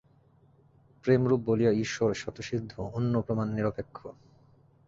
[1.05, 3.97] প্রেমরূপ বলিয়া ঈশ্বর স্বতঃসিদ্ধ, অন্যপ্রমাণ-নিরপেক্ষ।